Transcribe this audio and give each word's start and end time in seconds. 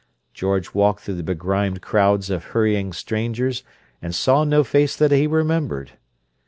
George 0.33 0.73
walked 0.73 1.01
through 1.01 1.13
the 1.21 1.23
begrimed 1.23 1.83
crowds 1.83 2.31
of 2.31 2.43
hurrying 2.57 2.91
strangers 2.91 3.61
and 4.01 4.15
saw 4.15 4.43
no 4.43 4.63
face 4.63 4.95
that 4.95 5.11
he 5.11 5.27
remembered. 5.27 5.91